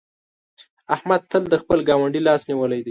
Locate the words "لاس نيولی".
2.27-2.77